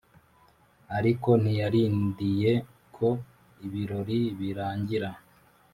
ariko 0.97 1.29
ntiyarindiye 1.41 2.53
ko 2.95 3.09
ibirori 3.65 4.19
birangira 4.39 5.09